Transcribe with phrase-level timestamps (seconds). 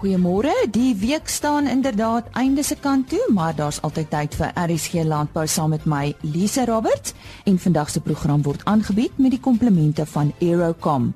[0.00, 0.52] Goeiemôre.
[0.72, 5.44] Die week staan inderdaad einde se kant toe, maar daar's altyd tyd vir RSG Landbou
[5.46, 7.12] saam met my, Lise Roberts,
[7.44, 11.10] en vandag se program word aangebied met die komplemente van Aerocom.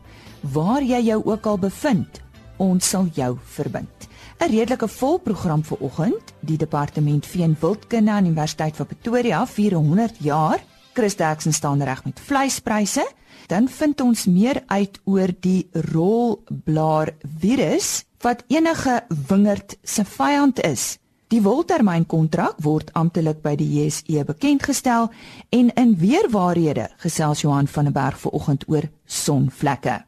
[0.53, 2.21] Waar jy jou ook al bevind,
[2.61, 4.09] ons sal jou verbind.
[4.41, 6.37] 'n Redelike vol program vir oggend.
[6.41, 10.61] Die departement veen wildkunde aan Universiteit van Pretoria vier 100 jaar.
[10.93, 13.09] Chris Derksen staan reg met vleispryse.
[13.47, 20.97] Dan vind ons meer uit oor die rolblaar virus wat enige wingerd se vyand is.
[21.33, 25.11] Die woltermynkontrak word amptelik by die JSE bekendgestel
[25.53, 29.99] en in weerwaarhede gesels Johan van der Berg vanoggend oor sonvlekke.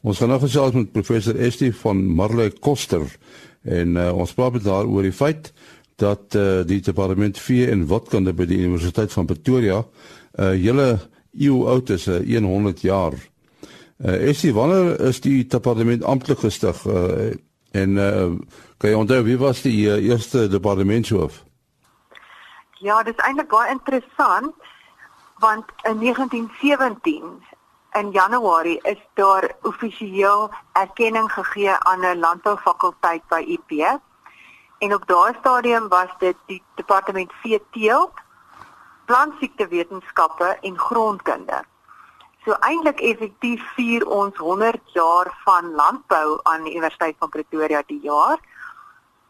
[0.00, 3.04] Ons gaan nou gesels met professor Estie van Marley Koster
[3.62, 5.52] en uh, ons praat met haar oor die feit
[6.00, 10.88] dat uh, die departement vee en watkunde by die Universiteit van Pretoria 'n uh, hele
[11.36, 13.14] eeu oud is, uh, 100 jaar.
[14.04, 16.84] Uh, Essie, wanneer is die departement amptelik gestig?
[16.84, 17.34] Uh,
[17.70, 18.32] en uh,
[18.80, 21.42] kan jy onthou wie was die uh, eerste departementshoof?
[22.80, 24.54] Ja, dit is eintlik baie interessant
[25.40, 27.44] want in 1917
[27.92, 34.00] in Januarie is daar offisieel erkenning gegee aan 'n landboufakulteit by UP.
[34.78, 38.12] En op daardie stadium was dit die departement veeteelt,
[39.04, 41.64] plantsiektewetenskappe en grondkunde.
[42.44, 48.00] So eintlik effektief vier ons 100 jaar van landbou aan die Universiteit van Pretoria die
[48.00, 48.40] jaar.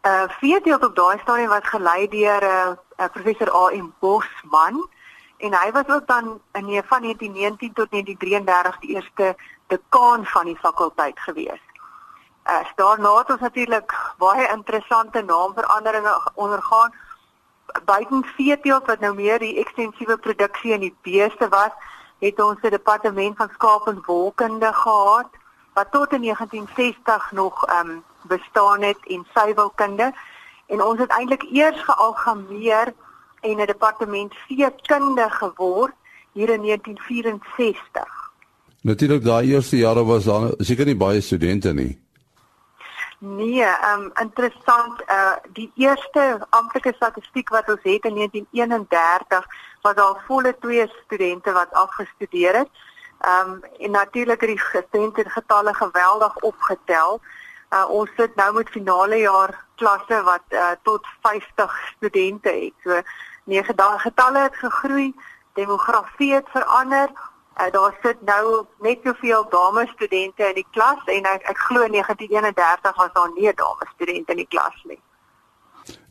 [0.07, 3.91] Uh vier deel op daai stadium was gelei deur 'n uh, uh, professor A.M.
[3.99, 4.79] Bosman
[5.37, 9.35] en hy was ook dan in die van 1919 tot 1933 die eerste
[9.67, 11.63] dekaan van die fakulteit gewees.
[12.47, 16.93] Uh daarna het ons natuurlik baie interessante naamveranderinge ondergaan
[17.85, 21.71] buiten veeteelt wat nou meer die ekstensiewe produksie in die beeste was
[22.21, 25.29] het ons 'n departement van skaap en wolkunde gehad
[25.73, 30.13] wat tot in 1960 nog ehm um, bestaan het en suiwelkunde
[30.67, 32.93] en ons het eintlik eers gealgameer
[33.39, 35.93] en 'n departement veekunde geword
[36.31, 38.31] hier in 1964.
[38.81, 42.00] Natuurlik daai eerste jare was daar seker nie baie studente nie.
[43.23, 49.45] Nee, ehm um, interessant uh die eerste amptelike statistiek wat ons het in 1931
[49.81, 52.69] was al volle twee studente wat afgestudeer het.
[53.19, 57.21] Ehm um, en natuurlik het die studente getalle geweldig opgetel.
[57.69, 62.73] Uh, ons sit nou met finale jaar klasse wat uh, tot 50 studente het.
[62.83, 63.01] So
[63.75, 65.13] dae getalle het gegroei,
[65.53, 67.09] demografie het verander.
[67.59, 71.87] Uh, daar sit nou net soveel dames studente in die klas en ek, ek glo
[71.87, 74.99] 1931 was daar nie dames studente in die klas nie.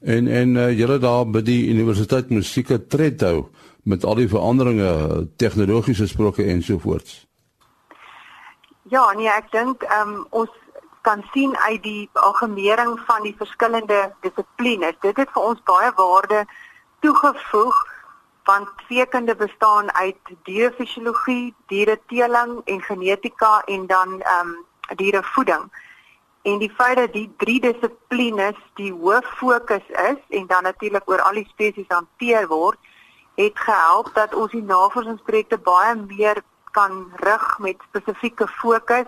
[0.01, 3.49] En en uh, julle daar by die universiteit musieke tred hou
[3.83, 7.27] met al die veranderinge tegnologiese sproke ensovoorts.
[8.93, 10.51] Ja, nee, ek dink ehm um, ons
[11.01, 14.99] kan sien uit die algemering van die verskillende dissiplines.
[15.01, 16.45] Dit het vir ons baie waarde
[17.01, 17.79] toegevoeg
[18.51, 24.59] want veekunde bestaan uit dierefisiologie, diereteeling en genetika en dan ehm um,
[24.97, 25.71] dierevoeding.
[26.43, 31.21] En die feit dat die drie dissiplines die hoof fokus is en dan natuurlik oor
[31.21, 32.79] al die spesies hanteer word,
[33.35, 39.07] het gehelp dat ons die navorsingsprojekte baie meer kan rig met spesifieke fokus.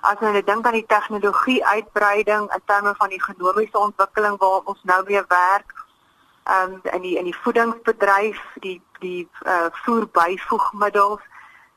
[0.00, 4.82] As ons dink aan die tegnologie uitbreiding in terme van die genomiese ontwikkeling waar ons
[4.82, 5.77] nou weer werk,
[6.50, 11.20] um, in die in die voedingsbedryf, die die uh, voerbyvoegmiddels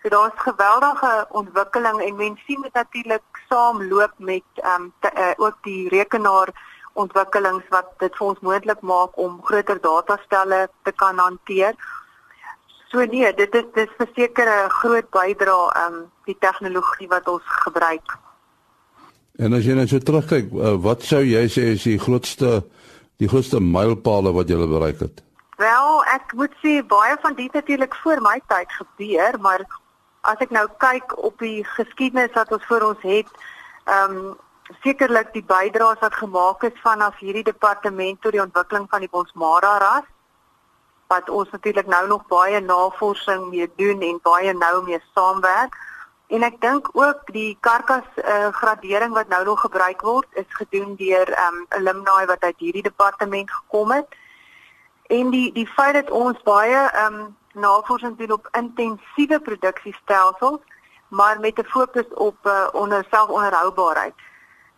[0.01, 5.89] So daar's geweldige ontwikkeling en mense sien dit natuurlik saamloop met um, uh, ook die
[5.89, 6.49] rekenaar
[6.93, 11.77] ontwikkelings wat dit vir ons moontlik maak om groter datastelle te kan hanteer.
[12.89, 17.43] So nee, dit is dis verseker 'n groot bydrae ehm um, die tegnologie wat ons
[17.45, 18.17] gebruik.
[19.37, 22.63] En as jy net so terugkyk, uh, wat sou jy sê is die grootste
[23.21, 25.21] die grootste mylpaale wat jy bereik het?
[25.61, 29.65] Wel, ek moet sê baie van dit natuurlik voor my tyd gebeur, maar
[30.25, 33.29] as ek nou kyk op die geskiedenis wat ons voor ons het,
[33.85, 34.31] ehm um,
[34.85, 39.73] sekerlik die bydraes wat gemaak is vanaf hierdie departement tot die ontwikkeling van die Bonsmara
[39.83, 40.05] ras
[41.11, 45.75] wat ons natuurlik nou nog baie navorsing mee doen en baie nou mee saamwerk.
[46.31, 50.95] En ek dink ook die karkas uh, gradering wat nou nog gebruik word is gedoen
[50.95, 54.07] deur ehm um, alumni wat uit hierdie departement gekom het.
[55.11, 60.61] En die die feit dat ons baie ehm um, navorsing doen op intensiewe produksiestelsels,
[61.07, 64.13] maar met 'n fokus op uh, onder selfonderhoubaarheid.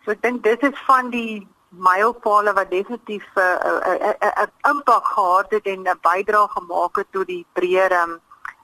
[0.04, 4.70] So ek dink dit is van die mylpale wat definitief 'n uh, uh, uh, uh,
[4.70, 8.20] impak gehad het en 'n bydrae gemaak het tot die breër um,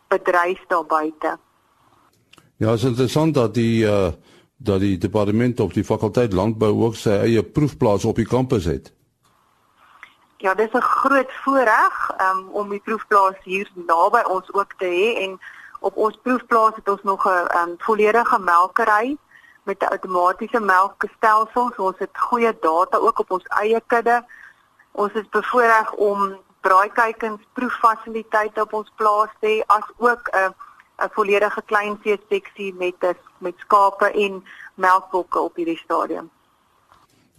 [0.08, 1.38] bedryf daar buite.
[2.60, 4.10] Ja, dit is interessant dat die uh
[4.62, 8.90] dat die departement of die fakulteit landbou ook sy eie proefplaas op die kampus het.
[10.36, 15.22] Ja, dis 'n groot voorreg um, om die proefplaas hier naby ons ook te hê
[15.24, 15.40] en
[15.80, 19.16] op ons proefplaas het ons nog 'n um, volledige melkery
[19.62, 21.72] met 'n outomatiese melkstelsel.
[21.76, 24.24] Ons het goeie data ook op ons eie kudde.
[24.92, 30.54] Ons is bevoorreg om braaikuikens proeffasiliteite op ons plaas te hê as ook 'n
[31.00, 34.44] 'n volledige kleinvee seksie met 'n met skape en
[34.74, 36.30] melkbokke op hierdie stadium.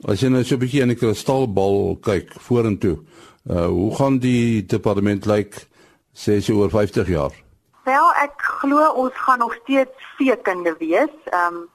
[0.07, 2.97] As jy nou so 'n bietjie in die kristalbal kyk vorentoe,
[3.49, 5.67] uh hoe gaan die departement lyk
[6.13, 7.31] sê jy oor 50 jaar?
[7.83, 11.13] Wel, ek glo ons gaan nog steeds veekunde wees.
[11.25, 11.69] Ehm um,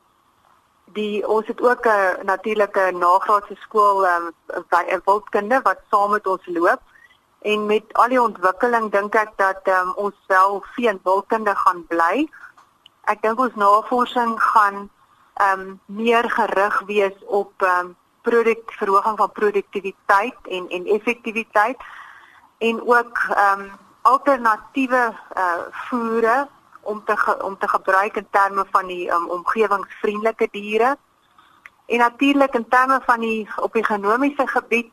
[0.97, 6.47] die ons het ook 'n natuurlike nagraadse skool ehm um, wildkunde wat saam met ons
[6.47, 6.83] loop.
[7.47, 11.85] En met al die ontwikkeling dink ek dat um, ons wel vee en wildkunde gaan
[11.87, 12.25] bly.
[13.07, 14.89] Ek dink ons navorsing gaan
[15.37, 17.95] ehm um, meer gerig wees op ehm um,
[18.27, 21.87] produk verhoging van produktiwiteit en en effektiwiteit
[22.59, 23.71] en ook ehm um,
[24.03, 25.05] alternatiewe
[25.37, 26.49] uh voere
[26.83, 30.97] om te ge, om te gebruik in terme van die um, omgewingsvriendelike diere.
[31.87, 34.91] En natuurlik in terme van die op die genomiese gebied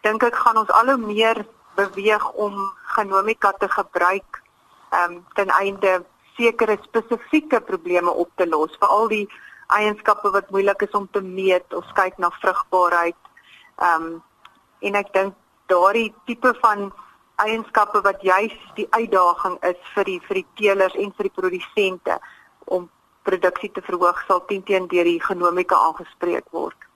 [0.00, 4.42] dink ek gaan ons al hoe meer beweeg om genomika te gebruik
[4.90, 6.04] ehm um, ten einde
[6.36, 9.26] sekere spesifieke probleme op te los, veral die
[9.66, 13.20] eienskappe wat moeilik is om te meet of kyk na vrugbaarheid.
[13.76, 14.22] Ehm um,
[14.80, 15.34] en ek dink
[15.68, 16.90] daardie tipe van
[17.44, 22.18] eienskappe wat juis die uitdaging is vir die vir die teelers en vir die produsente
[22.64, 22.88] om
[23.28, 26.89] produksie te verhoog sal teen teen deur die genomika aangespreek word.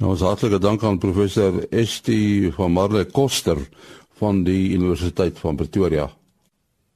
[0.00, 2.14] Nou, ons hartlike dank aan professor ST
[2.56, 3.58] van Marle Koster
[4.20, 6.08] van die Universiteit van Pretoria.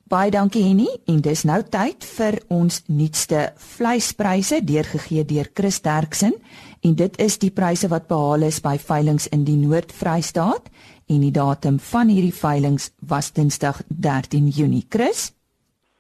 [0.07, 6.37] Baie dankie Henny en dis nou tyd vir ons nuutste vleispryse deurgegee deur Chris Derksen
[6.87, 10.71] en dit is die pryse wat behaal is by veilinge in die Noord-Vrystaat
[11.11, 14.87] en die datum van hierdie veilinge was Dinsdag 13 Junie.
[14.89, 15.33] Chris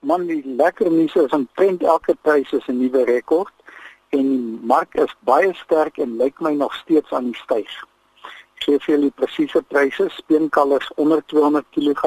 [0.07, 3.56] Man, die lekker nuus is aan trend elke prys is 'n nuwe rekord
[4.17, 7.71] en die mark is baie sterk en lyk my nog steeds aan die styg.
[8.57, 12.03] Ek gee vir julle presiese pryse, speenkalvers onder 200 kg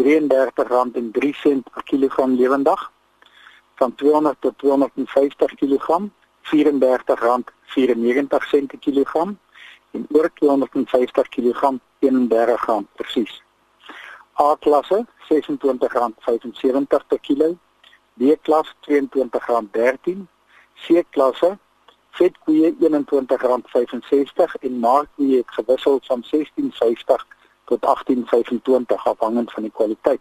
[0.00, 2.92] R33.03 per kilogram lewendig.
[3.80, 5.86] Van 200 tot 250 kg
[6.50, 9.38] R34.94 per kilogram.
[9.90, 13.42] En oor 250 kg R31 presies.
[14.40, 17.58] A klasse R26.75 per kilo,
[18.14, 20.26] B klas R22.13,
[20.86, 21.58] C klasse
[22.10, 27.26] vetkoeie R21.65 en maartkoeie het gewissel van R16.50
[27.64, 30.20] tot 18.25 afhangend van die kwaliteit.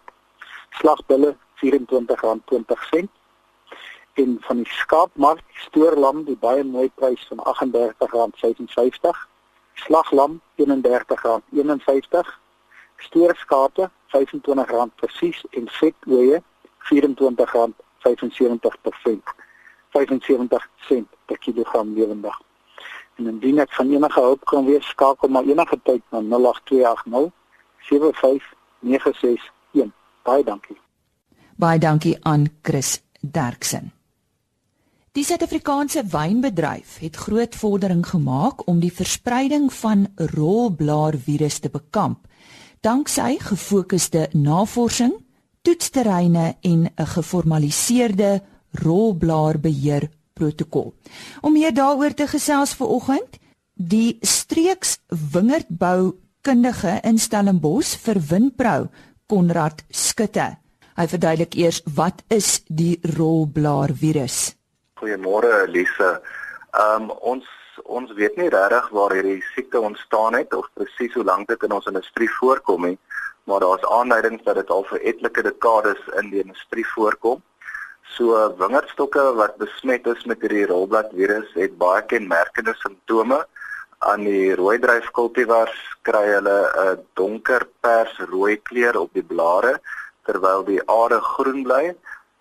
[0.69, 1.35] Slagbulle
[1.65, 3.07] R24.20
[4.13, 9.25] en van die skaapmark stoorlam die baie mooi prys van R38.55.
[9.73, 12.31] Slaglam R31.51.
[12.97, 16.43] Stoorskape R25 presies en vetoeye
[16.91, 19.38] R24.75 per vent.
[19.89, 22.41] 75 sent per kilogram lewendig.
[23.15, 27.31] En indien ek van enige hulp kan wees, skakel maar enige tyd na 0828
[27.89, 29.51] 75961.
[30.23, 30.77] Baie dankie.
[31.55, 33.91] Baie dankie aan Chris Derksen.
[35.11, 42.27] Die Suid-Afrikaanse wynbedryf het groot vordering gemaak om die verspreiding van rolblaarvirus te bekamp
[42.79, 45.13] danksy gefokusde navorsing,
[45.61, 50.93] toetsterreine en 'n geformaliseerde rolblaarbeheer protokol.
[51.41, 53.39] Om meer daaroor te gesels vanoggend,
[53.73, 54.97] die streeks
[55.33, 58.89] wingerdbou kundige in Stellenbosch vir Winpro,
[59.27, 60.55] Konrad Skutte.
[60.99, 64.55] Hy verduidelik eers wat is die rolblaar virus.
[64.99, 66.19] Goeiemôre Elise.
[66.75, 67.47] Ehm um, ons
[67.89, 71.71] ons weet nie regtig waar hierdie siekte ontstaan het of presies hoe lank dit in
[71.73, 72.97] ons industrie voorkom nie,
[73.49, 77.39] maar daar's aanduidings dat dit al vir etlike dekades in die industrie voorkom.
[78.15, 83.43] So wingerdstokke wat besmet is met hierdie rolblad virus het baie kenmerkende simptome
[84.09, 85.75] aan die rooi dryf kultivars
[86.07, 89.79] kry hulle 'n donker pers rooi kleur op die blare
[90.25, 91.83] terwyl die are groen bly.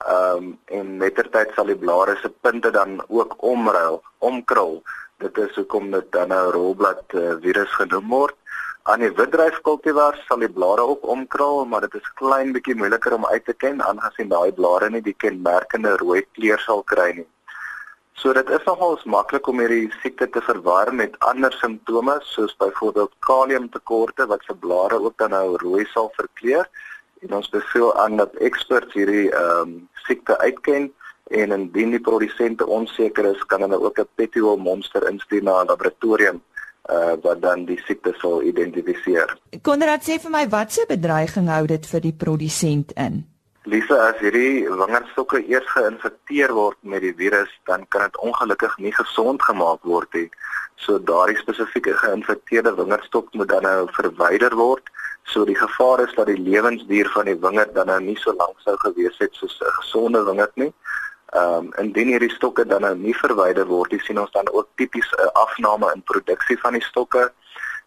[0.06, 4.82] Ehm um, en mettertyd sal die blare se punte dan ook omruil, omkrul.
[5.18, 8.37] Dit is hoekom dit dan 'n rolblad uh, virus genoem word.
[8.82, 13.14] Aan die witdryf kultivars sal die blare ook omkrul, maar dit is klein bietjie moeiliker
[13.14, 17.26] om uit te ken aangesien daai blare nie die kenmerkende rooi kleur sal kry nie.
[18.18, 23.12] So dit is nogals maklik om hierdie siekte te verwar met ander simptome soos byvoorbeeld
[23.26, 26.66] kaliumtekorte wat se blare ook dan nou rooi sal verkleur
[27.23, 30.90] en ons beveel aan dat eksperts hierdie ehm um, siekte uitken
[31.30, 35.66] en indien die produsente onseker is, kan hulle ook 'n petiole monster instuur na 'n
[35.66, 36.42] laboratorium
[36.88, 39.37] uh wat dan die siekte sal identifiseer.
[39.62, 43.25] Konrad sê vir my watse bedreiging hou dit vir die produsent in?
[43.68, 48.95] Lisa, as hierdie wingerdstokke eers geïnfekteer word met die virus, dan kan dit ongelukkig nie
[48.97, 50.28] gesond gemaak word nie.
[50.80, 54.88] So daardie spesifieke geïnfekteerde wingerdstok moet dan nou verwyder word.
[55.28, 58.57] So die gevaar is dat die lewensduur van die wingerd dan nou nie so lank
[58.64, 60.73] sou gewees het soos 'n gesonde wingerd nie.
[61.28, 64.68] Ehm um, indien hierdie stokke dan nou nie verwyder word, jy sien ons dan ook
[64.80, 67.32] tipies 'n afname in produksie van die stokke.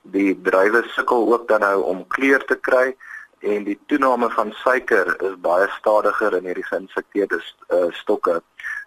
[0.01, 2.95] Die druiwe sukkel ook dan nou om kleur te kry
[3.39, 8.41] en die toename van suiker is baie stadiger in hierdie geïnfekteerde uh, stokke.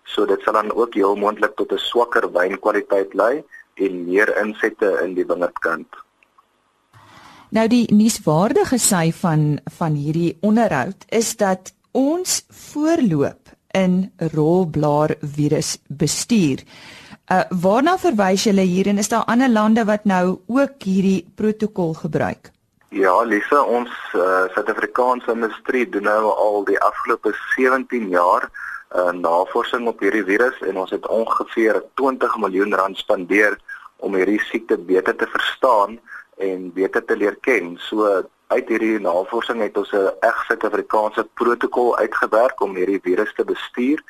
[0.04, 3.44] So dit sal dan ook heel moontlik tot 'n swakker wynkwaliteit lei
[3.75, 5.88] en meer insette in die wingerdkant.
[7.49, 13.43] Nou die nuuswaardige sy van van hierdie onderhoud is dat ons voorloop
[13.75, 16.64] in rolblaar virus bestuur.
[17.33, 21.95] Uh waarna verwys julle hier en is daar ander lande wat nou ook hierdie protokol
[21.95, 22.50] gebruik?
[22.95, 29.88] Ja, Lisa, ons uh, Suid-Afrikaanse industrie doen nou al die afgelope 17 jaar uh, navorsing
[29.90, 33.57] op hierdie virus en ons het ongeveer 20 miljoen rand spandeer
[33.97, 35.99] om hierdie siekte beter te verstaan
[36.38, 37.75] en beter te leer ken.
[37.88, 43.44] So uit hierdie navorsing het ons 'n reg Suid-Afrikaanse protokol uitgewerk om hierdie virus te
[43.44, 44.02] bestuur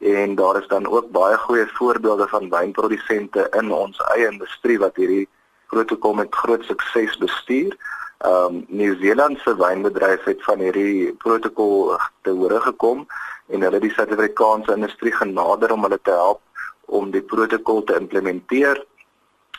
[0.00, 4.96] en daar is dan ook baie goeie voorbeelde van wynprodusente in ons eie industrie wat
[4.96, 5.28] hierdie
[5.66, 7.76] protokol met groot sukses bestuur.
[8.18, 13.06] Ehm um, Nieu-Seeland se wynbedryf het van hierdie protokol te hore gekom
[13.48, 16.40] en hulle die Suid-Afrikaanse industrie genader om hulle te help
[16.84, 18.84] om die protokol te implementeer.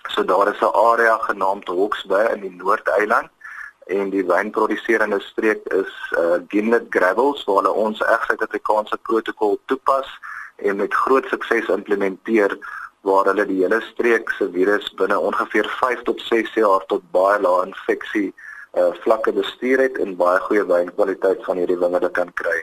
[0.10, 3.30] So daar is 'n area genaamd Hawke's Bay in die Noord-eiland
[3.92, 10.08] en die wynproduserende streek is uh Gimlet Gravels waar hulle ons Suid-Afrikaanse protokol toepas
[10.58, 12.58] en met groot sukses implementeer
[13.08, 17.40] waar hulle die hele streek se virus binne ongeveer 5 tot 6 jaar tot baie
[17.42, 18.30] lae infeksie
[18.80, 22.62] uh vlakke bestuur het en baie goeie wynkwaliteit van hierdie wingerde kan kry.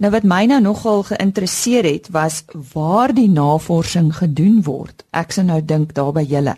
[0.00, 2.44] Nou wat my nou nogal geïnteresseer het was
[2.74, 5.04] waar die navorsing gedoen word.
[5.12, 6.54] Ek sou nou dink daar by julle.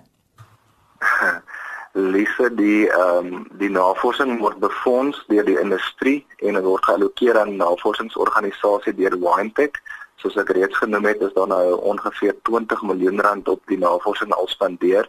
[1.93, 7.39] Lise die ehm um, die navorsing word befonds deur die industrie en dit word geallokeer
[7.41, 9.77] aan navorsingsorganisasie deur Winetech.
[10.17, 14.33] Soos ek reeds genoem het, is daar nou ongeveer 20 miljoen rand op die navorsing
[14.33, 15.09] al spandeer.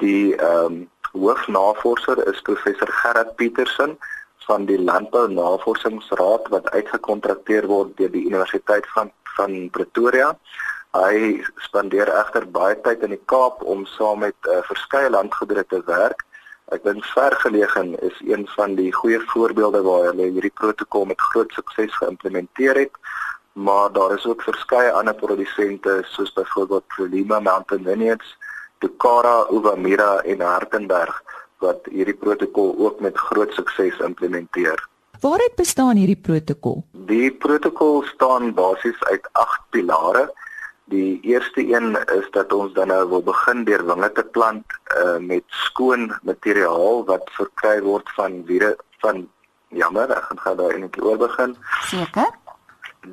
[0.00, 0.82] Die ehm um,
[1.14, 3.98] hoofnavorser is professor Gerard Petersen
[4.46, 10.32] van die Landbou Navorsingsraad wat uitgekontrakteer word deur die Universiteit van van Pretoria.
[10.94, 15.80] Hy spandeer egter baie tyd in die Kaap om saam met uh, verskeie landgoedere te
[15.88, 16.22] werk.
[16.72, 21.50] Ek dink vergelegen is een van die goeie voorbeelde waar hulle hierdie protokol met groot
[21.58, 22.94] sukses geïmplementeer het.
[23.54, 28.36] Maar daar is ook verskeie ander produsente soos byvoorbeeld Prolima Mountain Vineyards,
[28.78, 31.22] Tukara, Uvamira en Hartenberg
[31.58, 34.78] wat hierdie protokol ook met groot sukses implementeer.
[35.20, 36.82] Waaruit bestaan hierdie protokol?
[37.10, 40.26] Die protokol staan basies uit 8 pilare.
[40.92, 44.64] Die eerste een is dat ons dan nou wil begin deur winge te plant
[44.96, 49.24] uh, met skoon materiaal wat verkry word van wiere van
[49.72, 51.56] jammer, ek gaan gou daar net oor begin.
[51.88, 52.28] Seker.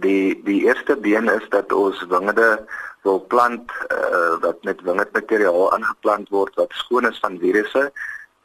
[0.03, 2.65] Die die eerste been is dat ons wingerde
[3.07, 7.87] wil plant uh, wat met wingerdmateriaal aangeplant word wat skoon is van virusse.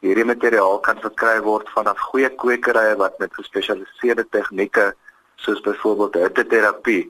[0.05, 4.93] Hierdie materiaal kan verkry word vanaf goeie kwekerye wat met gespesialiseerde tegnieke
[5.35, 7.03] soos byvoorbeeld hitteterapie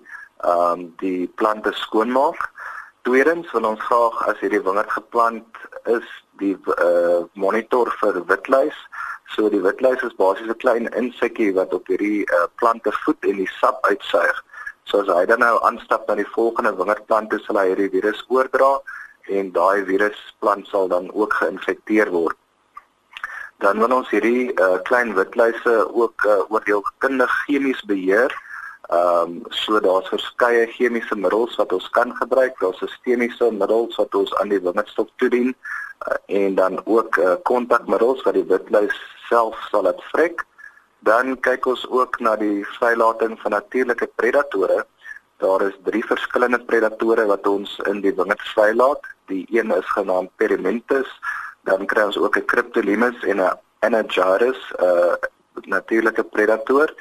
[0.44, 2.50] ehm um, die plante skoonmaak.
[3.02, 6.08] Tweedens wil ons graag as hierdie wingerd geplant is,
[6.42, 8.78] die uh monitor vir witluis.
[9.36, 13.38] So die witluis is basies 'n klein insekkie wat op hierdie uh plante voed en
[13.44, 14.44] die sap uitsuig.
[14.86, 18.80] So as hy dan nou aanstap na die volgende wingerdplante sal hy hierdie virus oordra
[19.28, 22.38] en daai virusplant sal dan ook geïnfekteer word.
[23.60, 28.32] Dan wil ons hierdie uh klein witluise ook uh, oordeelkundig chemies beheer
[28.88, 34.16] Ehm um, so daar's verskeie chemiese middels wat ons kan gebruik, daar's sistemiese middels wat
[34.16, 39.02] ons aan die wingerdstok toedien uh, en dan ook eh, kontakmiddels uh, wat die witluis
[39.28, 40.46] self sal laat vrek.
[41.04, 44.86] Dan kyk ons ook na die vrylating van natuurlike predatore.
[45.44, 49.04] Daar is drie verskillende predatore wat ons in die wingerd vrylaat.
[49.28, 51.12] Die een is genaamd Perimentus,
[51.68, 55.14] dan kry ons ook 'n Cryptolemus en 'n Anagyrus, 'n uh,
[55.68, 56.94] natuurlike predator.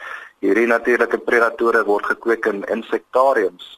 [0.44, 3.76] Hierdie natuurlike predatore word gekweek in insektariums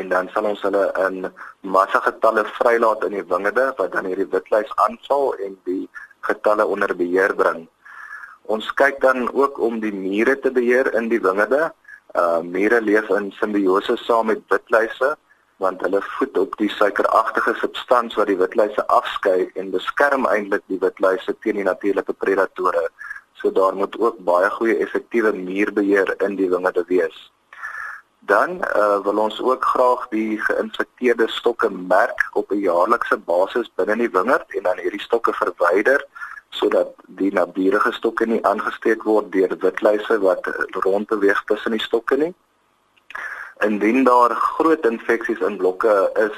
[0.00, 1.26] en dan sal ons hulle in
[1.74, 5.84] massa getalle vrylaat in die wingerde wat dan hierdie witluis aanval en die
[6.28, 7.66] getalle onder beheer bring.
[8.48, 11.68] Ons kyk dan ook om die mure te beheer in die wingerde.
[12.16, 15.12] Uh mure leef in simbiose saam met witluise
[15.60, 20.80] want hulle voed op die suikeragtige substans wat die witluise afskei en beskerm eintlik die
[20.80, 22.88] witluise teen die natuurlike predatore.
[23.36, 27.32] So daar moet ook baie goeie effektiewe muurbeheer in die wingerde wees.
[28.18, 33.96] Dan uh, wil ons ook graag die geïnfekteerde stokke merk op 'n jaarlikse basis binne
[33.96, 36.06] die wingerd en dan hierdie stokke verwyder
[36.48, 40.46] sodat die naburige stokke nie aangesteek word deur witluise wat
[40.86, 42.34] rondbeweeg tussen die stokke nie.
[43.64, 45.94] Indien daar groot infeksies in blokke
[46.26, 46.36] is,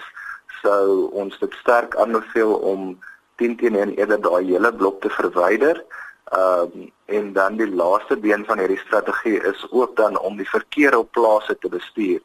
[0.63, 2.99] sou ons dit sterk aanbeveel om
[3.43, 5.83] 10 teen 1 eerder daai hele blok te verwyder.
[6.29, 10.49] Ehm um, en dan die laaste been van hierdie strategie is ook dan om die
[10.49, 12.21] verkeer op plase te bestuur.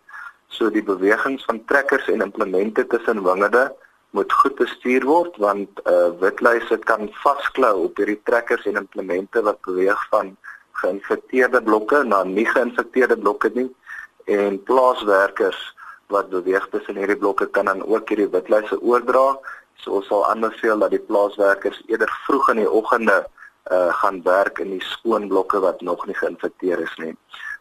[0.47, 3.75] So die bewegings van trekkers en implemente tussen wingerde
[4.09, 9.61] moet goed bestuur word want uh witluise kan vasklou op hierdie trekkers en implemente wat
[9.67, 10.35] beweeg van
[10.81, 13.69] geïnfekteerde blokke na nie geïnfekteerde blokke nie
[14.25, 15.61] en plaaswerkers
[16.13, 19.39] wat beweeg tussen hierdie blokke kan dan ook hierdie witluise oordra.
[19.79, 23.23] So ons sal aanbeveel dat die plaaswerkers eerder vroeg in die oggende
[23.71, 27.15] uh gaan werk in die skoon blokke wat nog nie geïnfekteer is nie.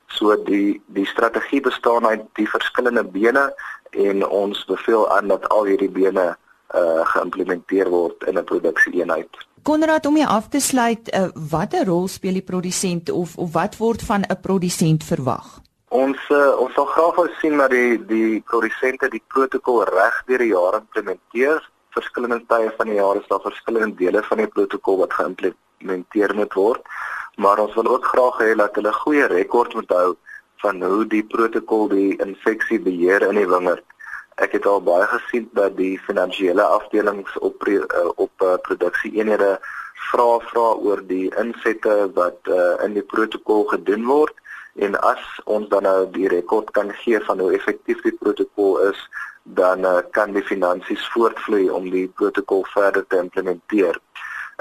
[0.06, 3.54] So die die strategie bestaan uit die verskillende bene
[3.90, 6.36] en ons beveel aan dat al hierdie bene
[6.74, 9.30] uh geïmplementeer word in 'n produksieeenheid.
[9.62, 13.76] Konrad om jy af te sluit, uh, watter rol speel die produsent of of wat
[13.78, 15.60] word van 'n produsent verwag?
[15.88, 20.38] Ons uh, ons sal graag wou sien dat die die produsente die protokol reg deur
[20.38, 21.70] die jare implementeer.
[21.96, 26.54] Verskillende tye van die jaar is daar verskillende dele van die protokol wat geïmplementeer moet
[26.56, 26.92] word.
[27.36, 30.12] Maar ons wil ook graag hê dat hulle goeie rekord moet hou
[30.62, 33.84] van hoe die protokol die infeksie beheer in die wingerd.
[34.40, 37.82] Ek het al baie gesien dat die finansiële afdelings op uh,
[38.16, 39.56] op uh, produksieeenhede
[40.10, 44.38] vra vra oor die insette wat uh, in die protokol gedoen word
[44.86, 49.00] en as ons dan nou die rekord kan gee van hoe effektief die protokol is
[49.42, 53.98] dan uh, kan die finansies voortvloei om die protokol verder te implementeer.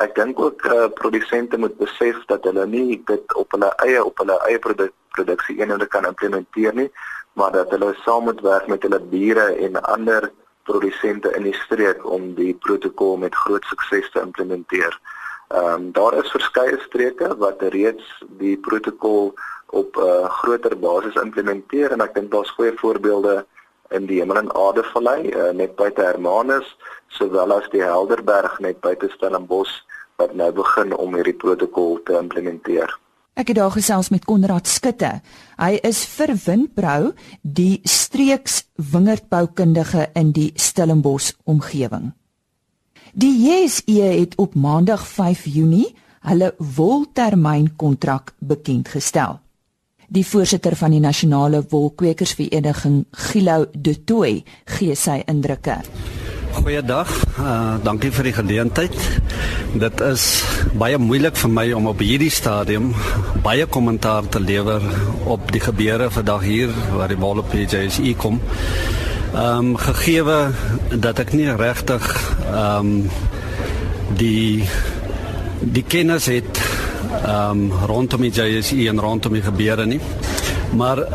[0.01, 4.17] Ek dink ook uh, produsente moet besef dat hulle nie dit op hulle eie op
[4.23, 6.89] hulle eie produk, produksie eenhede kan implementeer nie,
[7.33, 10.31] maar dat hulle saam moet werk met hulle bure en ander
[10.63, 14.97] produsente in die streek om die protokol met groot sukses te implementeer.
[15.51, 19.33] Ehm um, daar is verskeie streke wat reeds die protokol
[19.67, 23.45] op 'n uh, groter basis implementeer en ek dink daar's goeie voorbeelde
[23.91, 26.67] in die Hemel en Aarde Vallei uh, net buite Hermanus
[27.17, 29.81] sowel as die Helderberg net buite Stellenbosch
[30.21, 32.91] wat nou begin om hierdie protokol te implementeer.
[33.39, 35.21] Ek het daar gesels met Konrad Skutte.
[35.57, 42.11] Hy is vir Windbrou die streeks wingerdboukundige in die Stellenbosch omgewing.
[43.13, 45.95] Die JSE het op Maandag 5 Junie
[46.27, 49.39] hulle woltermynkontrak bekend gestel.
[50.11, 55.77] Die voorsitter van die Nasionale Wolkwekersvereniging, Gilo De Tooy, gee sy indrukke.
[56.51, 57.13] Goeiedag.
[57.39, 58.97] Uh dankie vir die geleentheid.
[59.79, 60.25] Dit is
[60.75, 62.89] baie moeilik vir my om op hierdie stadium
[63.45, 64.83] baie kommentaar te lewer
[65.31, 68.41] op die gebeure vandag hier waar die wol op JSE kom.
[69.31, 70.41] Ehm um, gegeewe
[70.91, 72.11] dat ek nie regtig
[72.51, 73.09] ehm um,
[74.19, 74.67] die
[75.63, 76.59] die kennis het
[77.27, 79.99] um, rondom die JSE en rondom die gebeure nie.
[80.75, 81.05] Maar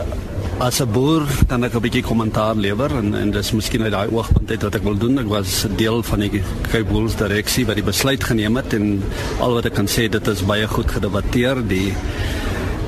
[0.59, 4.09] as 'n boer kan ek 'n bietjie kommentaar lewer en en dis miskien uit daai
[4.09, 5.18] oogpunt uit wat ek wil doen.
[5.18, 9.03] Ek was deel van die Cape Bulls direksie wat die besluit geneem het en
[9.38, 11.92] al wat ek kan sê dit is baie goed gedebatteer die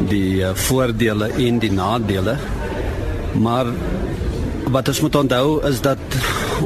[0.09, 2.39] die uh, voordele en die nadele.
[3.35, 3.67] Maar
[4.71, 5.99] wat ons moet onthou is dat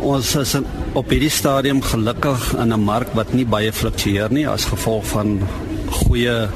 [0.00, 4.48] ons is in, op hierdie stadium gelukkig in 'n mark wat nie baie fluktueer nie
[4.48, 5.40] as gevolg van
[5.92, 6.48] goeie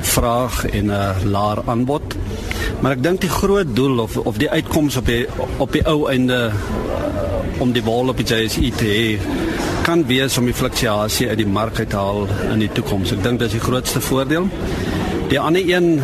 [0.00, 2.16] vraag en 'n laer aanbod.
[2.80, 5.26] Maar ek dink die groot doel of of die uitkoms op die
[5.56, 9.18] op die ou einde uh, om die wol op die JSE te hê
[9.82, 13.12] kan wees om die fluktuasie uit die mark uit te haal in die toekoms.
[13.12, 14.48] Ek dink dit is die grootste voordeel.
[15.30, 16.00] Die ander een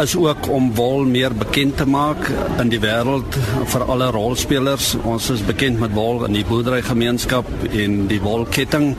[0.00, 2.30] is ook om wol meer bekend te maak
[2.62, 3.36] in die wêreld
[3.68, 4.94] vir alle rolspelers.
[5.04, 8.94] Ons is bekend met wol in die boerderygemeenskap en die wolketting,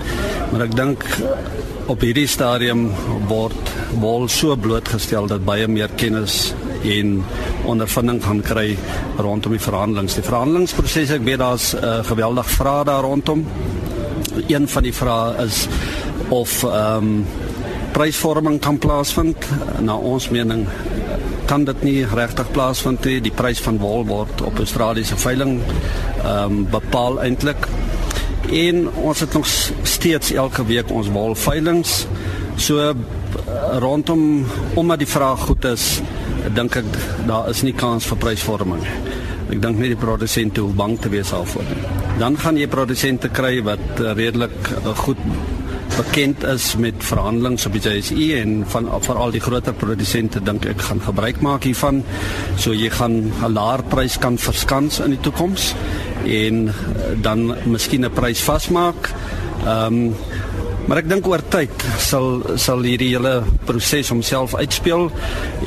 [0.51, 1.05] maar ek dink
[1.89, 2.91] op hierdie stadium
[3.31, 3.73] word
[4.03, 6.51] wol so blootgestel dat baie meer kennis
[6.85, 7.23] en
[7.65, 8.67] ondervinding gaan kry
[9.17, 10.19] rondom die verhandelings.
[10.19, 13.45] Die verhandelingsproses, ek weet daar's 'n uh, eh, geweldig vrae daar rondom.
[14.47, 15.67] Een van die vrae is
[16.29, 17.25] of ehm um,
[17.91, 19.47] prysvorming kan plaasvind.
[19.79, 20.67] Na ons mening
[21.45, 23.19] kan dit nie regtig plaasvind nie.
[23.23, 25.59] Die prys van wol word op Australiese veiling
[26.21, 27.67] ehm um, bepaal eintlik
[28.51, 29.47] en ons het nog
[29.83, 32.05] steeds elke week ons wolveilings
[32.59, 32.93] so
[33.79, 36.01] rondom omdat die vraag goed is
[36.55, 36.87] dink ek
[37.29, 38.81] daar is nie kans vir prysvorming.
[39.51, 41.81] Ek dink nie die produsente hoef bang te wees daarvoor nie.
[42.19, 45.21] Dan gaan jy produsente kry wat uh, redelik uh, goed
[45.97, 50.81] bekend is met verhandelings op die JSE en van veral die groter produsente dink ek
[50.87, 52.03] gaan gebruik maak hiervan.
[52.57, 55.73] So jy gaan 'n laer prys kan verskans in die toekoms
[56.25, 56.73] en uh,
[57.21, 59.13] dan miskien 'n prys vasmaak.
[59.65, 60.15] Ehm um,
[60.87, 65.11] Maar ek dink oor tyd sal sal hierdie hele proses homself uitspeel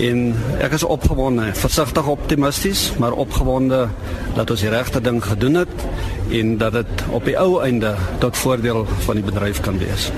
[0.03, 0.35] en
[0.65, 3.87] ek is opgewonde, versigtig optimisties, maar opgewonde
[4.35, 5.87] dat ons die regte ding gedoen het
[6.31, 10.11] en dat dit op die ou einde tot voordeel van die bedryf kan wees.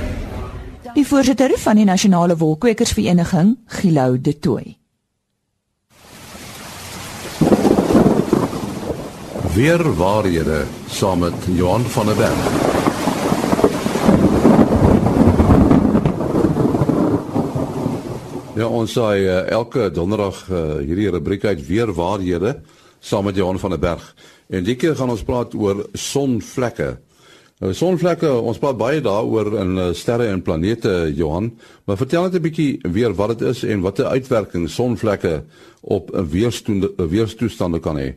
[0.95, 4.77] Die voorsitter van die Nasionale Wolkwekersvereniging, Gilou De Tooy.
[9.55, 12.75] Weer waarhede saam met Johan van der Berg.
[18.57, 22.55] Ja, ons sê uh, elke donderdag uh, hierdie rubriek uit weer waarhede
[23.07, 24.15] saam met Johan van der Berg.
[24.51, 26.97] En die keer gaan ons praat oor sonvlekke.
[27.63, 31.53] Nou sonvlekke, ons praat baie daaroor in uh, sterre en planete Johan,
[31.87, 35.45] maar vertel net 'n bietjie weer wat dit is en watter uitwerking sonvlekke
[35.81, 38.13] op 'n weerstoende weerstoestande kan hê.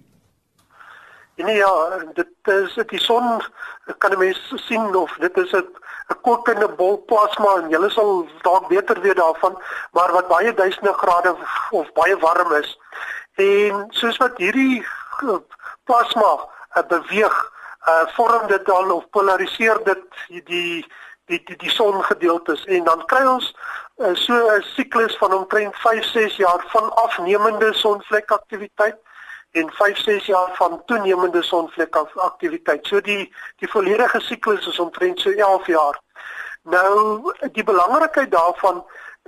[1.35, 1.73] Nee, ja,
[2.13, 3.41] dit is die son
[3.97, 5.63] kan mense sien of dit is 'n
[6.09, 9.55] 'n kokende bol plasma en jy sal dalk beter weet daarvan,
[9.93, 11.35] maar wat baie duisende grade
[11.71, 12.77] of baie warm is.
[13.39, 14.85] En soos wat hierdie
[15.87, 17.35] plasma uh, beweeg,
[17.87, 20.85] uh, vorm dit dan of polariseer dit die die
[21.29, 23.53] die die, die songedeeltes en dan kry ons
[23.97, 28.99] uh, so 'n siklus van omtrent 5-6 jaar van afnemende sonvlekaktiwiteit
[29.51, 32.87] en 5-6 jaar van toenemende sonvlekaktiwiteit.
[32.87, 36.01] So die die volledige siklus is omtrent so 11 jaar.
[36.63, 38.83] Nou die belangrikheid daarvan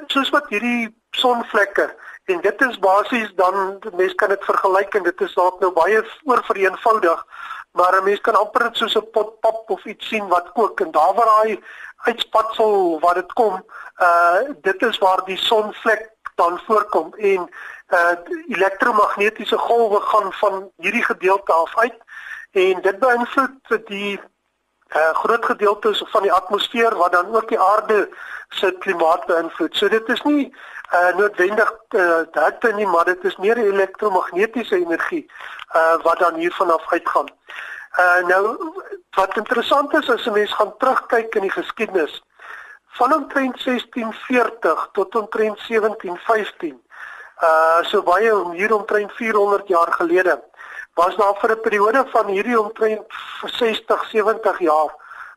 [0.08, 5.22] soos wat hierdie sonvlekke en dit is basies dan mense kan dit vergelyk en dit
[5.22, 7.26] is dalk nou baie oorvereenvoudig
[7.72, 10.80] maar 'n mens kan amper dit soos 'n pot pap of iets sien wat kook
[10.80, 11.64] en daar waar daai
[11.98, 13.66] uitspatsel wat dit kom
[14.02, 17.50] uh dit is waar die sonvlek dan voorkom en
[17.90, 18.16] uh
[18.48, 21.98] elektromagnetiese golwe gaan van hierdie gedeelte af uit
[22.52, 24.20] en dit beïnvloed die
[24.96, 28.10] uh groot gedeeltes van die atmosfeer wat dan ook die aarde
[28.50, 29.76] se klimaat beïnvloed.
[29.76, 30.56] So dit is nie
[30.94, 35.32] uh noodwendig uh hitte nie, maar dit is meer elektromagnetiese energie
[35.76, 37.30] uh wat dan hiervan af uitgaan.
[38.00, 38.74] Uh nou
[39.16, 42.24] wat interessant is as 'n mens gaan terugkyk in die geskiedenis
[43.00, 46.82] van omtrent 1640 tot omtrent 1715
[47.44, 50.44] uh so baie hier omtrent 400 jaar gelede
[50.94, 53.06] was daar vir 'n periode van hierdie omtrent
[53.46, 54.92] 60 70 jaar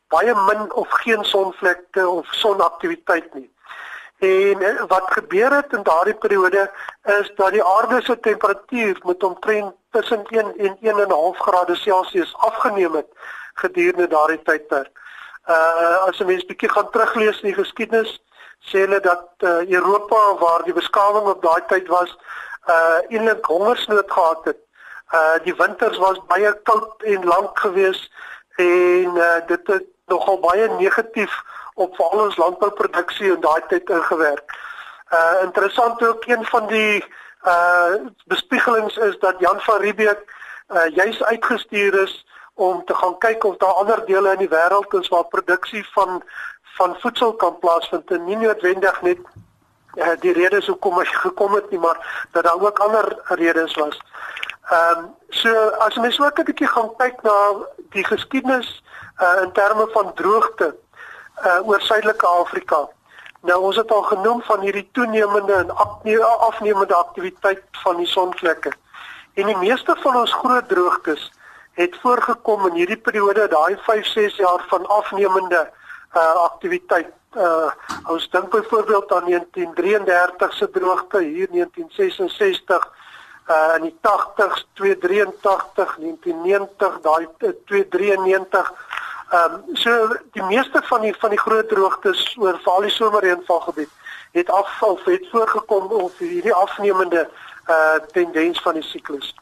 [0.09, 3.51] baie min of geen sonvlekte of sonaktiwiteit nie.
[4.19, 6.71] En eh, wat gebeur het in daardie periode
[7.03, 12.95] is dat die aarde se temperatuur met omtrent tussen 1 en 1.5 grade Celsius afgeneem
[12.95, 13.07] het
[13.55, 15.03] gedurende daardie tydperk.
[15.49, 18.23] Uh as 'n mens bietjie gaan teruglees in die geskiedenis,
[18.69, 22.17] sê hulle dat uh, Europa waar die beskawing op daai tyd was,
[22.69, 24.64] uh eintlik hongersnood gehad het.
[25.13, 28.11] Uh die winters was baie koud en lank geweest
[28.57, 31.43] en uh dit het nogal baie negatief
[31.75, 34.57] op veral ons landbouproduksie in daai tyd ingewerk.
[35.13, 37.05] Uh interessant ook een van die
[37.45, 40.25] uh bespiegelings is dat Jan van Riebeeck
[40.69, 44.95] uh juis uitgestuur is om te gaan kyk of daar ander dele in die wêreld
[45.01, 46.23] is waar produksie van
[46.77, 49.19] van voedsel kan plaasvind en nie noodwendig net
[49.95, 54.01] uh, die redes hoekom hy gekom het nie maar dat daar ook ander redes was.
[54.71, 57.37] Ehm um, so as mens ook 'n bietjie gaan kyk na
[57.91, 58.83] die geskiedenis
[59.21, 60.77] uh, in terme van droogte
[61.45, 62.89] uh, oor Suidelike Afrika.
[63.41, 65.77] Nou ons het al genoem van hierdie toenemende en
[66.39, 68.73] afnemende aktiwiteit van die sonvlekke.
[69.35, 71.33] En die meeste van ons groot droogtes
[71.73, 75.71] het voorgekom in hierdie periode, daai 5-6 jaar van afnemende
[76.15, 77.13] uh aktiwiteit.
[77.37, 77.71] Uh
[78.09, 82.93] ons dink byvoorbeeld aan 1933 se droogte hier 1966
[83.49, 88.73] uh in die 80s 283 1990 daai 293
[89.31, 93.91] ehm um, so die meeste van die van die groot droogtes oor veral die somerreënvalgebied
[94.33, 97.29] het afval het voorgekom of hierdie afnemende
[97.69, 99.35] uh tendens van die siklus.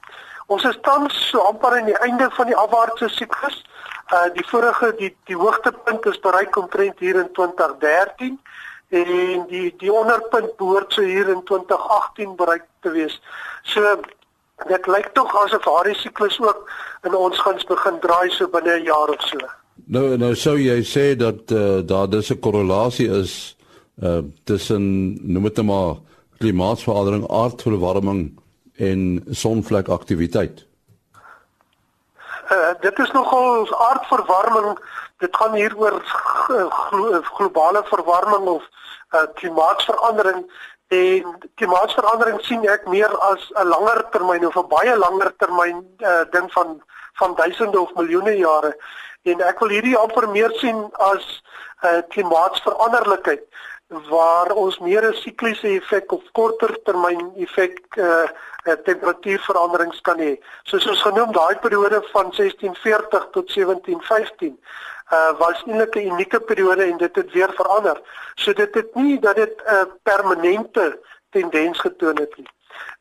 [0.47, 3.65] Ons is tans so amper aan die einde van die afwaartse siklus.
[4.13, 8.41] Uh die vorige die die hoogtepunt is bereik omtrent hier in 2013
[8.93, 13.21] en die die onderpunt behoort so hier in 2018 bereik te wees.
[13.63, 13.97] So
[14.69, 16.69] dit lyk tog asof hierdie siklus ook
[17.09, 19.39] in ons guns begin draai so binne 'n jaar of so.
[19.87, 23.57] Nou nou sou jy sê dat uh, daar dis 'n korrelasie is
[24.03, 24.83] uh tussen
[25.33, 25.97] noem dit net maar
[26.39, 28.39] klimaatsverandering, aardverwarming
[28.77, 30.67] en sonvlekaktiwiteit?
[32.53, 34.79] Uh, dit is nogal aardverwarming.
[35.17, 38.69] Dit gaan hier oor glo globale verwarming of
[39.11, 40.51] uh, klimaatsverandering.
[40.89, 46.25] En klimaatsverandering sien ek meer as 'n langer termyn of 'n baie langer termyn uh,
[46.31, 48.77] ding van van duisende of miljoene jare.
[49.23, 51.25] En ek wil hierdie amper meer sien as
[51.83, 53.45] uh, klimaatsveranderlikheid
[54.09, 58.29] waar ons meer 'n sikliese effek of korter termyn effek uh,
[58.65, 60.39] uh, temperatuurveranderings kan hê.
[60.63, 64.59] Soos ons genoem daai periode van 1640 tot 1715
[65.13, 68.01] uh, was eintlik 'n unieke periode en dit het weer verander.
[68.35, 70.99] So dit het nie dat dit 'n uh, permanente
[71.31, 72.49] tendens getoon het nie.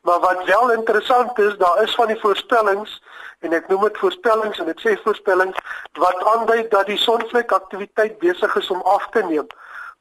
[0.02, 3.02] Maar wat wel interessant is, daar is van die voorspellings
[3.38, 5.58] en ek noem dit voorspellings en dit sê voorspellings
[5.92, 9.46] wat aandui dat die sonvlekaktiwiteit besig is om af te neem.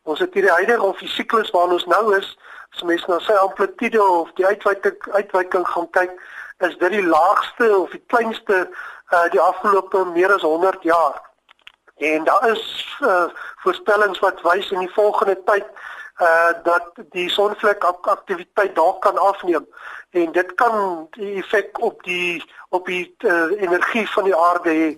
[0.03, 2.37] Ons het hierdie huidige of die siklus waarin ons nou is,
[2.73, 6.15] as mens na sy amplitude of die uitwyking uitwyking gaan kyk,
[6.65, 8.63] is dit die laagste of die kleinste
[9.11, 11.19] uh die afgelope meer as 100 jaar.
[12.01, 12.63] En daar is
[13.01, 13.27] uh,
[13.61, 15.67] voorspellings wat wys in die volgende tyd
[16.21, 19.67] uh dat die sonvlek aktiwiteit daar kan afneem
[20.11, 24.89] en dit kan die effek op die op die uh, energie van die aarde hê.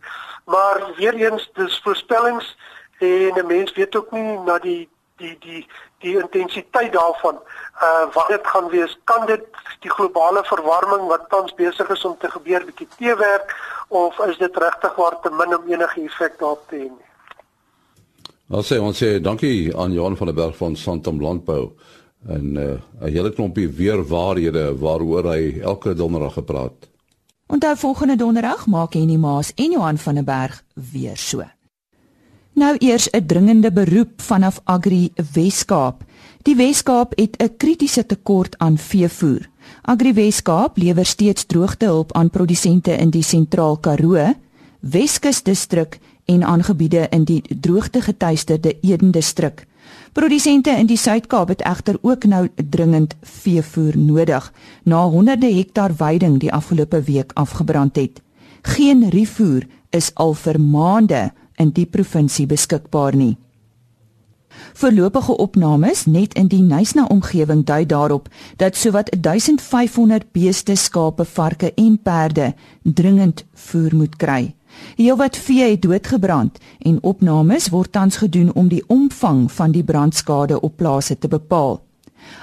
[0.46, 2.56] Maar weer eens dis voorspellings
[3.00, 5.62] en 'n mens weet ook nie na die die die
[6.00, 7.40] die intensiteit daarvan
[7.88, 9.46] uh wat dit gaan wees kan dit
[9.86, 13.56] die globale verwarming wat tans besig is om te gebeur bietjie teewerk
[13.88, 16.92] of is dit regtig waar te min om enige effek daarop te hê
[18.54, 21.72] Ons sê ons sê dankie aan Johan van der Berg van Santam Landbou
[22.28, 22.64] en uh,
[23.02, 26.90] 'n hele klompie weer waarhede waaroor hy elke donderdag gepraat.
[27.48, 31.44] Onthou volgende donderdag maak Henny Maas en Johan van der Berg weer so.
[32.54, 36.04] Nou eers 'n dringende beroep vanaf Agri Weskaap.
[36.42, 39.50] Die Weskaap het 'n kritiese tekort aan veevoer.
[39.82, 44.34] Agri Weskaap lewer steeds droogtehulp aan produsente in die Sentraal Karoo,
[44.80, 49.68] Weskus distrik en aangebiede in die droogtegetuisterde Eden distrik.
[50.12, 56.40] Produsente in die Suid-Kaap het egter ook nou dringend veevoer nodig na honderde hektaar weiding
[56.40, 58.22] die afgelope week afgebrand het.
[58.62, 61.32] Geen rifoer is al vir maande
[61.64, 63.36] in die provinsie beskikbaar nie.
[64.74, 71.72] Voorlopige opnames net in die Nysna omgewing dui daarop dat sowat 1500 beeste, skape, varke
[71.74, 74.54] en perde dringend voer moet kry.
[74.98, 80.60] Heelwat vee het doodgebrand en opnames word tans gedoen om die omvang van die brandskade
[80.60, 81.82] op plase te bepaal.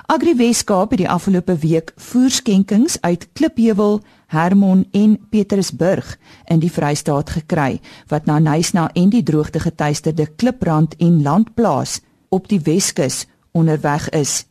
[0.06, 6.12] Agri Weskaap het die afgelope week voerskenkings uit Klipheuwel, Hermon en Petrusburg
[6.46, 7.80] in die Vrystaat gekry
[8.12, 11.98] wat na Nysna en die droogte getuisterde Kliprand en Landplaas
[12.30, 14.44] op die Weskus onderweg is.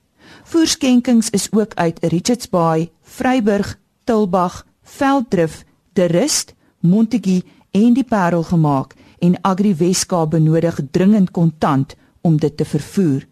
[0.43, 5.63] Voerskenkings is ook uit Richards Bay, Vryburg, Tilbag, Velddrif,
[5.93, 12.57] De Rust, Montetjie en die Parel gemaak en Agri Weskaap benodig dringend kontant om dit
[12.57, 13.28] te vervoer.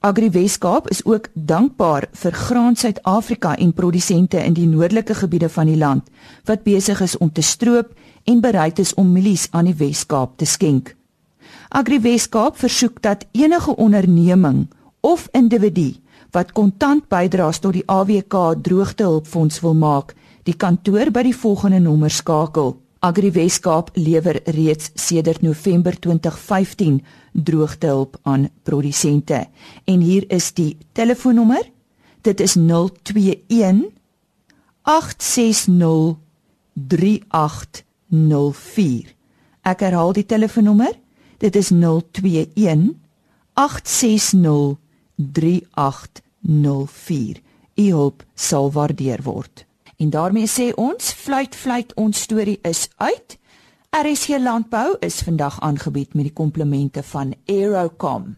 [0.00, 5.66] Agri Weskaap is ook dankbaar vir Graan Suid-Afrika en produsente in die noordelike gebiede van
[5.66, 6.06] die land
[6.46, 7.90] wat besig is om te stroop
[8.24, 10.94] en bereid is om mielies aan die Weskaap te skenk.
[11.68, 14.68] Agri Weskaap versoek dat enige onderneming
[15.00, 15.96] of individu
[16.30, 20.14] wat kontant bydraes tot die AWK droogtehulpfonds wil maak,
[20.46, 27.04] die kantoor by die volgende nommer skakel: 0800 Agri Weskaap lewer reeds sedert November 2015
[27.32, 29.46] droogtehulp aan produsente.
[29.84, 31.70] En hier is die telefoonnommer.
[32.20, 33.84] Dit is 021
[34.82, 36.16] 860
[36.74, 39.14] 3804.
[39.62, 40.98] Ek herhaal die telefoonnommer.
[41.38, 42.98] Dit is 021
[43.54, 44.76] 860
[45.14, 47.42] 3804.
[47.78, 49.67] U hulp sal waardeer word.
[49.98, 53.38] En daarmee sê ons fluit fluit ons storie is uit.
[53.90, 58.36] RSC Landbou is vandag aangebied met die komplemente van Aerocom.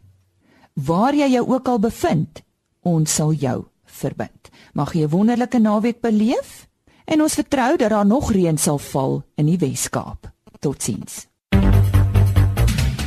[0.72, 2.40] Waar jy jou ook al bevind,
[2.80, 4.48] ons sal jou verbind.
[4.72, 6.66] Mag jy 'n wonderlike naweek beleef
[7.04, 10.32] en ons vertrou dat daar nog reën sal val in die Wes-Kaap.
[10.60, 11.26] Totsiens.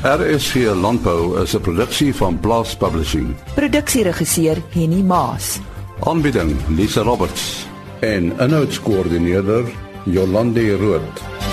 [0.04, 3.36] RSC Landbou is 'n produksie van Blast Publishing.
[3.56, 5.60] Produksieregisseur Henny Maas.
[6.00, 7.73] Aanbieding Lisa Roberts
[8.04, 9.66] en inhoudskoördineerder
[10.06, 11.53] Jolande Rooi.